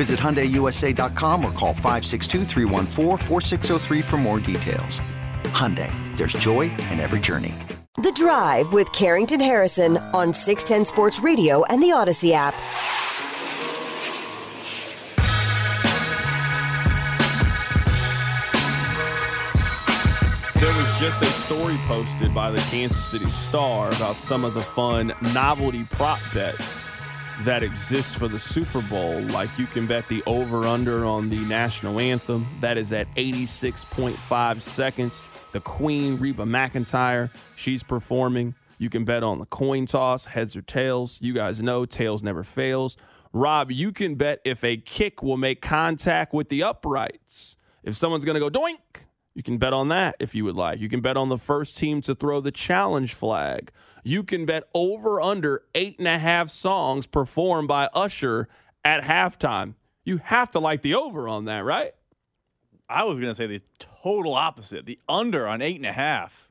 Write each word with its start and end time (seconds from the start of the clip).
Visit 0.00 0.18
HyundaiUSA.com 0.18 1.44
or 1.44 1.52
call 1.52 1.74
562 1.74 2.46
for 4.00 4.16
more 4.16 4.40
details. 4.40 4.98
Hyundai, 5.52 5.92
there's 6.16 6.32
joy 6.32 6.62
in 6.90 6.98
every 6.98 7.20
journey. 7.20 7.52
The 7.98 8.10
Drive 8.12 8.72
with 8.72 8.90
Carrington 8.92 9.40
Harrison 9.40 9.98
on 10.14 10.32
610 10.32 10.86
Sports 10.86 11.20
Radio 11.20 11.64
and 11.64 11.82
the 11.82 11.88
Audacy 11.88 12.32
app. 12.32 12.54
There 20.54 20.74
was 20.78 20.98
just 20.98 21.20
a 21.20 21.26
story 21.26 21.76
posted 21.88 22.32
by 22.32 22.50
the 22.50 22.66
Kansas 22.70 23.04
City 23.04 23.26
Star 23.26 23.88
about 23.92 24.16
some 24.16 24.46
of 24.46 24.54
the 24.54 24.62
fun 24.62 25.12
novelty 25.34 25.84
prop 25.84 26.20
bets 26.32 26.90
that 27.44 27.62
exists 27.62 28.14
for 28.14 28.28
the 28.28 28.38
Super 28.38 28.82
Bowl. 28.82 29.20
Like 29.22 29.50
you 29.58 29.66
can 29.66 29.86
bet 29.86 30.08
the 30.08 30.22
over 30.26 30.64
under 30.64 31.04
on 31.04 31.30
the 31.30 31.40
national 31.40 31.98
anthem. 31.98 32.46
That 32.60 32.76
is 32.76 32.92
at 32.92 33.12
86.5 33.14 34.60
seconds. 34.60 35.24
The 35.52 35.60
Queen, 35.60 36.16
Reba 36.16 36.44
McEntire, 36.44 37.30
she's 37.56 37.82
performing. 37.82 38.54
You 38.78 38.90
can 38.90 39.04
bet 39.04 39.22
on 39.22 39.38
the 39.38 39.46
coin 39.46 39.86
toss, 39.86 40.26
heads 40.26 40.56
or 40.56 40.62
tails. 40.62 41.18
You 41.20 41.32
guys 41.32 41.62
know 41.62 41.86
tails 41.86 42.22
never 42.22 42.44
fails. 42.44 42.96
Rob, 43.32 43.70
you 43.70 43.92
can 43.92 44.16
bet 44.16 44.40
if 44.44 44.62
a 44.62 44.76
kick 44.76 45.22
will 45.22 45.36
make 45.36 45.62
contact 45.62 46.32
with 46.32 46.48
the 46.48 46.62
uprights. 46.62 47.56
If 47.82 47.96
someone's 47.96 48.24
going 48.24 48.40
to 48.40 48.40
go 48.40 48.50
doink, 48.50 49.06
you 49.34 49.42
can 49.42 49.58
bet 49.58 49.72
on 49.72 49.88
that 49.88 50.16
if 50.18 50.34
you 50.34 50.44
would 50.44 50.56
like. 50.56 50.80
You 50.80 50.88
can 50.88 51.00
bet 51.00 51.16
on 51.16 51.28
the 51.28 51.38
first 51.38 51.76
team 51.76 52.00
to 52.02 52.14
throw 52.14 52.40
the 52.40 52.50
challenge 52.50 53.14
flag. 53.14 53.70
You 54.02 54.24
can 54.24 54.44
bet 54.44 54.64
over 54.74 55.20
under 55.20 55.62
eight 55.74 55.98
and 55.98 56.08
a 56.08 56.18
half 56.18 56.50
songs 56.50 57.06
performed 57.06 57.68
by 57.68 57.88
Usher 57.94 58.48
at 58.84 59.02
halftime. 59.02 59.74
You 60.04 60.18
have 60.18 60.50
to 60.50 60.58
like 60.58 60.82
the 60.82 60.94
over 60.94 61.28
on 61.28 61.44
that, 61.44 61.64
right? 61.64 61.92
I 62.88 63.04
was 63.04 63.18
going 63.18 63.30
to 63.30 63.34
say 63.34 63.46
the 63.46 63.62
total 63.78 64.34
opposite, 64.34 64.84
the 64.84 64.98
under 65.08 65.46
on 65.46 65.62
eight 65.62 65.76
and 65.76 65.86
a 65.86 65.92
half. 65.92 66.48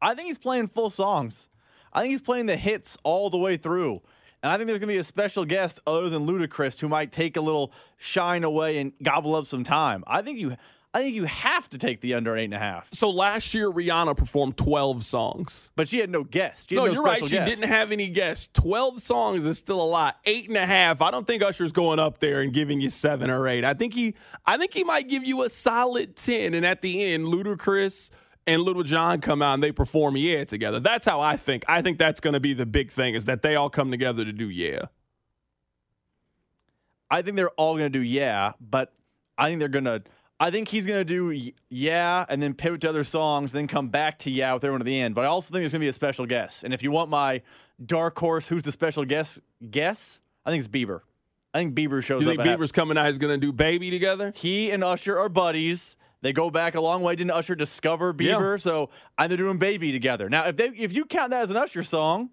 I 0.00 0.14
think 0.14 0.26
he's 0.26 0.38
playing 0.38 0.66
full 0.66 0.90
songs. 0.90 1.48
I 1.92 2.00
think 2.00 2.10
he's 2.10 2.20
playing 2.20 2.46
the 2.46 2.56
hits 2.56 2.98
all 3.04 3.30
the 3.30 3.38
way 3.38 3.56
through. 3.56 4.02
And 4.42 4.50
I 4.50 4.56
think 4.56 4.66
there's 4.66 4.80
going 4.80 4.88
to 4.88 4.94
be 4.94 4.98
a 4.98 5.04
special 5.04 5.44
guest 5.44 5.78
other 5.86 6.08
than 6.08 6.26
Ludacris 6.26 6.80
who 6.80 6.88
might 6.88 7.12
take 7.12 7.36
a 7.36 7.40
little 7.40 7.72
shine 7.96 8.42
away 8.42 8.78
and 8.78 8.92
gobble 9.00 9.36
up 9.36 9.46
some 9.46 9.62
time. 9.62 10.02
I 10.08 10.22
think 10.22 10.40
you 10.40 10.56
I 10.94 11.00
think 11.00 11.14
you 11.14 11.24
have 11.24 11.70
to 11.70 11.78
take 11.78 12.02
the 12.02 12.14
under 12.14 12.36
eight 12.36 12.44
and 12.44 12.54
a 12.54 12.58
half. 12.58 12.88
So 12.92 13.08
last 13.08 13.54
year, 13.54 13.70
Rihanna 13.70 14.14
performed 14.14 14.58
12 14.58 15.06
songs. 15.06 15.72
But 15.74 15.88
she 15.88 15.98
had 15.98 16.10
no 16.10 16.22
guests. 16.22 16.70
no, 16.70 16.84
no 16.84 16.92
you're 16.92 17.02
right. 17.02 17.24
She 17.24 17.30
guest. 17.30 17.50
didn't 17.50 17.70
have 17.70 17.92
any 17.92 18.10
guests. 18.10 18.50
12 18.52 19.00
songs 19.00 19.46
is 19.46 19.56
still 19.56 19.80
a 19.80 19.86
lot. 19.86 20.18
Eight 20.26 20.48
and 20.48 20.56
a 20.56 20.66
half. 20.66 21.00
I 21.00 21.10
don't 21.10 21.26
think 21.26 21.42
Usher's 21.42 21.72
going 21.72 21.98
up 21.98 22.18
there 22.18 22.42
and 22.42 22.52
giving 22.52 22.80
you 22.80 22.90
seven 22.90 23.30
or 23.30 23.48
eight. 23.48 23.64
I 23.64 23.72
think 23.72 23.94
he 23.94 24.14
I 24.44 24.58
think 24.58 24.74
he 24.74 24.84
might 24.84 25.08
give 25.08 25.24
you 25.24 25.42
a 25.44 25.48
solid 25.48 26.14
10. 26.14 26.52
And 26.52 26.66
at 26.66 26.82
the 26.82 27.02
end, 27.02 27.24
Ludacris 27.24 28.10
and 28.46 28.60
Lil 28.60 28.82
Jon 28.82 29.22
come 29.22 29.40
out 29.40 29.54
and 29.54 29.62
they 29.62 29.72
perform 29.72 30.18
Yeah 30.18 30.44
together. 30.44 30.78
That's 30.78 31.06
how 31.06 31.22
I 31.22 31.38
think. 31.38 31.64
I 31.68 31.80
think 31.80 31.96
that's 31.96 32.20
going 32.20 32.34
to 32.34 32.40
be 32.40 32.52
the 32.52 32.66
big 32.66 32.90
thing 32.90 33.14
is 33.14 33.24
that 33.24 33.40
they 33.40 33.56
all 33.56 33.70
come 33.70 33.90
together 33.90 34.26
to 34.26 34.32
do 34.32 34.50
Yeah. 34.50 34.86
I 37.10 37.22
think 37.22 37.36
they're 37.36 37.50
all 37.50 37.74
going 37.74 37.90
to 37.90 37.98
do 37.98 38.04
Yeah, 38.04 38.52
but 38.60 38.92
I 39.38 39.48
think 39.48 39.60
they're 39.60 39.68
going 39.68 39.84
to– 39.86 40.02
I 40.42 40.50
think 40.50 40.66
he's 40.66 40.88
going 40.88 40.98
to 40.98 41.04
do 41.04 41.52
yeah 41.68 42.24
and 42.28 42.42
then 42.42 42.52
pivot 42.52 42.80
to 42.80 42.88
other 42.88 43.04
songs, 43.04 43.52
then 43.52 43.68
come 43.68 43.90
back 43.90 44.18
to 44.20 44.30
yeah 44.30 44.52
with 44.54 44.64
everyone 44.64 44.80
at 44.80 44.86
the 44.86 45.00
end. 45.00 45.14
But 45.14 45.24
I 45.24 45.28
also 45.28 45.52
think 45.52 45.62
there's 45.62 45.70
going 45.70 45.82
to 45.82 45.84
be 45.84 45.88
a 45.88 45.92
special 45.92 46.26
guest. 46.26 46.64
And 46.64 46.74
if 46.74 46.82
you 46.82 46.90
want 46.90 47.10
my 47.10 47.42
dark 47.84 48.18
horse, 48.18 48.48
who's 48.48 48.62
the 48.62 48.72
special 48.72 49.04
guest? 49.04 49.38
Guess? 49.70 50.18
I 50.44 50.50
think 50.50 50.58
it's 50.58 50.66
Bieber. 50.68 51.02
I 51.54 51.58
think 51.58 51.76
Bieber 51.76 52.02
shows 52.02 52.26
up. 52.26 52.32
You 52.32 52.42
think 52.42 52.60
Bieber's 52.60 52.72
coming 52.72 52.98
out? 52.98 53.06
He's 53.06 53.18
going 53.18 53.40
to 53.40 53.46
do 53.46 53.52
Baby 53.52 53.92
together? 53.92 54.32
He 54.34 54.72
and 54.72 54.82
Usher 54.82 55.16
are 55.16 55.28
buddies. 55.28 55.96
They 56.22 56.32
go 56.32 56.50
back 56.50 56.74
a 56.74 56.80
long 56.80 57.02
way. 57.02 57.14
Didn't 57.14 57.30
Usher 57.30 57.54
discover 57.54 58.12
Bieber? 58.12 58.54
Yeah. 58.54 58.56
So 58.56 58.90
I'm 59.16 59.30
doing 59.30 59.58
Baby 59.58 59.92
together. 59.92 60.28
Now, 60.28 60.46
if 60.46 60.56
they 60.56 60.70
if 60.70 60.92
you 60.92 61.04
count 61.04 61.30
that 61.30 61.42
as 61.42 61.52
an 61.52 61.56
Usher 61.56 61.84
song, 61.84 62.30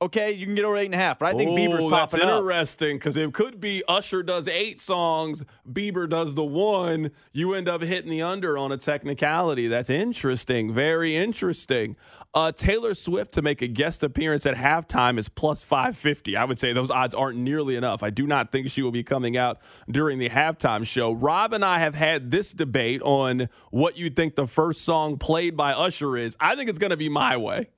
okay, 0.00 0.32
you 0.32 0.46
can 0.46 0.54
get 0.54 0.64
over 0.64 0.76
eight 0.76 0.86
and 0.86 0.94
a 0.94 0.98
half. 0.98 1.18
But 1.18 1.34
I 1.34 1.36
think 1.36 1.50
Ooh, 1.50 1.54
Bieber's 1.54 1.90
popping 1.90 2.20
that's 2.20 2.30
up. 2.30 2.38
interesting 2.40 2.96
because 2.96 3.16
it 3.16 3.32
could 3.32 3.60
be 3.60 3.82
Usher 3.88 4.22
does 4.22 4.48
eight 4.48 4.80
songs, 4.80 5.44
Bieber 5.70 6.08
does 6.08 6.34
the 6.34 6.44
one. 6.44 7.10
You 7.32 7.54
end 7.54 7.68
up 7.68 7.82
hitting 7.82 8.10
the 8.10 8.22
under 8.22 8.56
on 8.56 8.72
a 8.72 8.76
technicality. 8.76 9.66
That's 9.68 9.90
interesting. 9.90 10.72
Very 10.72 11.16
interesting. 11.16 11.96
Uh, 12.34 12.52
Taylor 12.52 12.94
Swift 12.94 13.32
to 13.34 13.42
make 13.42 13.62
a 13.62 13.66
guest 13.66 14.04
appearance 14.04 14.44
at 14.44 14.54
halftime 14.54 15.18
is 15.18 15.28
plus 15.28 15.64
550. 15.64 16.36
I 16.36 16.44
would 16.44 16.58
say 16.58 16.72
those 16.72 16.90
odds 16.90 17.14
aren't 17.14 17.38
nearly 17.38 17.74
enough. 17.74 18.02
I 18.02 18.10
do 18.10 18.26
not 18.26 18.52
think 18.52 18.68
she 18.68 18.82
will 18.82 18.90
be 18.90 19.02
coming 19.02 19.36
out 19.36 19.58
during 19.90 20.18
the 20.18 20.28
halftime 20.28 20.86
show. 20.86 21.10
Rob 21.12 21.52
and 21.54 21.64
I 21.64 21.78
have 21.78 21.94
had 21.94 22.30
this 22.30 22.52
debate 22.52 23.00
on 23.02 23.48
what 23.70 23.96
you 23.96 24.10
think 24.10 24.34
the 24.36 24.46
first 24.46 24.82
song 24.82 25.16
played 25.16 25.56
by 25.56 25.72
Usher 25.72 26.16
is. 26.16 26.36
I 26.38 26.54
think 26.54 26.68
it's 26.68 26.78
going 26.78 26.90
to 26.90 26.96
be 26.98 27.08
My 27.08 27.36
Way. 27.36 27.70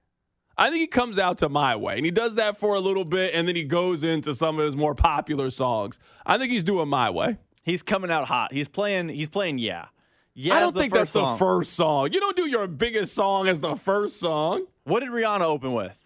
I 0.61 0.69
think 0.69 0.81
he 0.81 0.87
comes 0.89 1.19
out 1.19 1.39
to 1.39 1.49
My 1.49 1.75
Way, 1.75 1.97
and 1.97 2.05
he 2.05 2.11
does 2.11 2.35
that 2.35 2.59
for 2.59 2.75
a 2.75 2.81
little 2.81 3.07
bit, 3.07 3.35
and 3.35 3.49
then 3.49 3.57
he 3.57 3.65
goes 3.65 4.05
into 4.05 4.35
some 4.35 4.59
of 4.59 4.67
his 4.67 4.77
more 4.77 4.95
popular 4.95 5.49
songs. 5.49 5.99
I 6.27 6.37
think 6.37 6.53
he's 6.53 6.63
doing 6.63 6.87
My 6.87 7.09
Way. 7.09 7.39
He's 7.63 7.83
coming 7.83 8.11
out 8.11 8.29
hot. 8.29 8.53
He's 8.53 8.69
playing. 8.69 9.09
He's 9.09 9.29
playing. 9.31 9.59
Yeah. 9.59 9.87
Yeah. 10.35 10.55
I 10.55 10.61
don't 10.61 10.75
think 10.75 10.93
that's 10.93 11.13
song. 11.13 11.33
the 11.33 11.39
first 11.39 11.73
song. 11.73 12.13
You 12.13 12.21
don't 12.21 12.37
do 12.37 12.47
your 12.47 12.67
biggest 12.67 13.15
song 13.15 13.49
as 13.49 13.61
the 13.61 13.75
first 13.75 14.21
song. 14.21 14.67
What 14.85 15.01
did 15.01 15.09
Rihanna 15.09 15.41
open 15.41 15.73
with? 15.73 15.99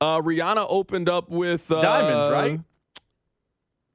Uh, 0.00 0.20
Rihanna 0.20 0.64
opened 0.68 1.08
up 1.08 1.28
with 1.28 1.70
uh, 1.70 1.82
Diamonds, 1.82 2.32
right? 2.32 2.60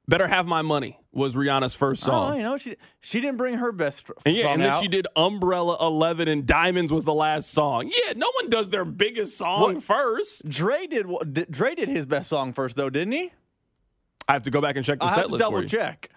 Better 0.06 0.28
have 0.28 0.46
my 0.46 0.60
money 0.60 0.98
was 1.18 1.34
Rihanna's 1.34 1.74
first 1.74 2.02
oh, 2.04 2.10
song. 2.10 2.32
Oh, 2.32 2.36
you 2.36 2.42
know 2.42 2.56
she 2.56 2.76
she 3.00 3.20
didn't 3.20 3.36
bring 3.36 3.54
her 3.58 3.72
best 3.72 4.08
and 4.24 4.34
yeah, 4.34 4.48
and 4.48 4.62
then 4.62 4.72
out. 4.72 4.80
she 4.80 4.88
did 4.88 5.06
Umbrella 5.16 5.76
11 5.80 6.28
and 6.28 6.46
Diamonds 6.46 6.92
was 6.92 7.04
the 7.04 7.12
last 7.12 7.50
song. 7.50 7.90
Yeah, 7.92 8.14
no 8.16 8.30
one 8.40 8.48
does 8.48 8.70
their 8.70 8.84
biggest 8.84 9.36
song 9.36 9.60
what? 9.74 9.82
first. 9.82 10.48
Dre 10.48 10.86
did 10.86 11.06
Dre 11.50 11.74
did 11.74 11.88
his 11.88 12.06
best 12.06 12.30
song 12.30 12.52
first 12.52 12.76
though, 12.76 12.88
didn't 12.88 13.12
he? 13.12 13.32
I 14.28 14.32
have 14.32 14.44
to 14.44 14.50
go 14.50 14.60
back 14.60 14.76
and 14.76 14.84
check 14.84 14.98
the 15.00 15.06
I 15.06 15.14
set 15.14 15.30
list 15.30 15.40
double 15.40 15.64
check. 15.64 16.10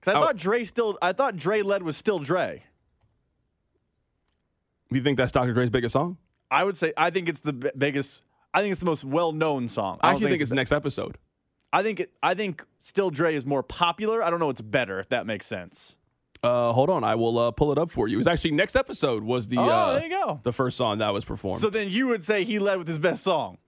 Cuz 0.00 0.14
I 0.14 0.18
oh. 0.18 0.22
thought 0.22 0.36
Dre 0.36 0.64
still 0.64 0.96
I 1.02 1.12
thought 1.12 1.36
Dre 1.36 1.62
led 1.62 1.82
was 1.82 1.96
still 1.96 2.18
Dre. 2.18 2.62
You 4.90 5.02
think 5.02 5.18
that's 5.18 5.32
Dr. 5.32 5.52
Dre's 5.52 5.68
biggest 5.68 5.92
song? 5.92 6.16
I 6.50 6.62
would 6.64 6.76
say 6.76 6.92
I 6.96 7.10
think 7.10 7.28
it's 7.28 7.40
the 7.40 7.52
biggest 7.52 8.22
I 8.54 8.60
think 8.60 8.72
it's 8.72 8.80
the 8.80 8.86
most 8.86 9.04
well-known 9.04 9.68
song. 9.68 9.98
I, 10.00 10.08
I 10.08 10.10
actually 10.12 10.20
think, 10.20 10.30
think 10.30 10.42
it's, 10.42 10.50
it's 10.50 10.56
next 10.56 10.72
episode. 10.72 11.18
I 11.76 11.82
think 11.82 12.00
it, 12.00 12.10
I 12.22 12.32
think 12.32 12.64
Still 12.78 13.10
Dre 13.10 13.34
is 13.34 13.44
more 13.44 13.62
popular. 13.62 14.22
I 14.22 14.30
don't 14.30 14.40
know. 14.40 14.48
It's 14.48 14.62
better 14.62 14.98
if 14.98 15.10
that 15.10 15.26
makes 15.26 15.46
sense. 15.46 15.94
Uh, 16.42 16.72
hold 16.72 16.88
on, 16.88 17.04
I 17.04 17.16
will 17.16 17.38
uh, 17.38 17.50
pull 17.50 17.70
it 17.70 17.76
up 17.76 17.90
for 17.90 18.08
you. 18.08 18.16
It 18.16 18.18
was 18.18 18.26
actually 18.26 18.52
next 18.52 18.76
episode 18.76 19.24
was 19.24 19.48
the 19.48 19.58
oh, 19.58 19.64
uh, 19.64 19.92
there 19.94 20.04
you 20.04 20.08
go. 20.08 20.40
the 20.42 20.54
first 20.54 20.78
song 20.78 20.98
that 20.98 21.12
was 21.12 21.26
performed. 21.26 21.60
So 21.60 21.68
then 21.68 21.90
you 21.90 22.06
would 22.06 22.24
say 22.24 22.44
he 22.44 22.58
led 22.58 22.78
with 22.78 22.88
his 22.88 22.98
best 22.98 23.22
song. 23.22 23.58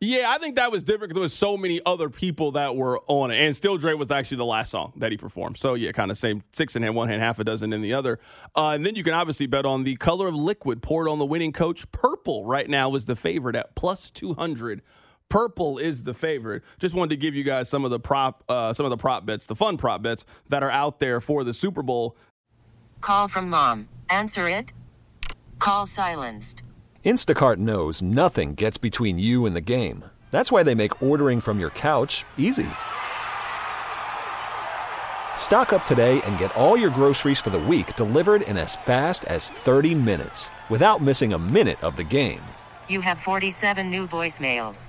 Yeah, 0.00 0.26
I 0.28 0.38
think 0.38 0.54
that 0.54 0.70
was 0.70 0.84
different 0.84 1.08
because 1.08 1.14
there 1.14 1.22
was 1.22 1.34
so 1.34 1.56
many 1.56 1.80
other 1.84 2.08
people 2.10 2.52
that 2.52 2.76
were 2.76 3.00
on 3.08 3.32
it, 3.32 3.38
and 3.38 3.56
Still 3.56 3.76
Dre 3.76 3.94
was 3.94 4.10
actually 4.12 4.36
the 4.36 4.44
last 4.44 4.70
song 4.70 4.92
that 4.96 5.10
he 5.10 5.16
performed. 5.16 5.58
So 5.58 5.74
yeah, 5.74 5.90
kind 5.90 6.12
of 6.12 6.18
same 6.18 6.44
six 6.52 6.76
in 6.76 6.82
hand, 6.82 6.94
one 6.94 7.08
hand, 7.08 7.22
half 7.22 7.40
a 7.40 7.44
dozen 7.44 7.72
in 7.72 7.82
the 7.82 7.94
other. 7.94 8.20
Uh, 8.54 8.70
and 8.70 8.86
then 8.86 8.94
you 8.94 9.02
can 9.02 9.14
obviously 9.14 9.46
bet 9.46 9.66
on 9.66 9.82
the 9.82 9.96
color 9.96 10.28
of 10.28 10.36
liquid 10.36 10.80
poured 10.80 11.08
on 11.08 11.18
the 11.18 11.26
winning 11.26 11.52
coach. 11.52 11.90
Purple 11.90 12.44
right 12.44 12.68
now 12.68 12.94
is 12.94 13.06
the 13.06 13.16
favorite 13.16 13.56
at 13.56 13.74
plus 13.74 14.12
two 14.12 14.34
hundred 14.34 14.82
Purple 15.28 15.78
is 15.78 16.04
the 16.04 16.14
favorite. 16.14 16.62
Just 16.78 16.94
wanted 16.94 17.10
to 17.10 17.16
give 17.16 17.34
you 17.34 17.42
guys 17.42 17.68
some 17.68 17.84
of 17.84 17.90
the 17.90 17.98
prop, 17.98 18.44
uh, 18.48 18.72
some 18.72 18.86
of 18.86 18.90
the 18.90 18.96
prop 18.96 19.26
bets, 19.26 19.46
the 19.46 19.56
fun 19.56 19.76
prop 19.76 20.02
bets 20.02 20.24
that 20.48 20.62
are 20.62 20.70
out 20.70 20.98
there 20.98 21.20
for 21.20 21.44
the 21.44 21.52
Super 21.52 21.82
Bowl. 21.82 22.16
Call 23.00 23.28
from 23.28 23.50
mom. 23.50 23.88
Answer 24.08 24.48
it. 24.48 24.72
Call 25.58 25.86
silenced. 25.86 26.62
Instacart 27.04 27.58
knows 27.58 28.02
nothing 28.02 28.54
gets 28.54 28.78
between 28.78 29.18
you 29.18 29.46
and 29.46 29.54
the 29.54 29.60
game. 29.60 30.04
That's 30.30 30.50
why 30.50 30.62
they 30.62 30.74
make 30.74 31.02
ordering 31.02 31.40
from 31.40 31.60
your 31.60 31.70
couch 31.70 32.24
easy. 32.36 32.66
Stock 35.36 35.72
up 35.72 35.84
today 35.84 36.20
and 36.22 36.38
get 36.38 36.54
all 36.56 36.76
your 36.76 36.90
groceries 36.90 37.38
for 37.38 37.50
the 37.50 37.58
week 37.58 37.94
delivered 37.94 38.42
in 38.42 38.56
as 38.56 38.74
fast 38.74 39.24
as 39.26 39.48
30 39.48 39.94
minutes 39.94 40.50
without 40.68 41.00
missing 41.00 41.32
a 41.32 41.38
minute 41.38 41.82
of 41.84 41.94
the 41.94 42.04
game. 42.04 42.42
You 42.88 43.00
have 43.02 43.18
47 43.18 43.88
new 43.88 44.06
voicemails. 44.06 44.88